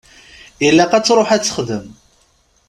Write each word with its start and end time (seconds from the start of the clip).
Ilaq 0.67 0.91
ad 0.97 1.03
truḥ 1.05 1.29
ad 1.31 1.41
texdem. 1.43 1.87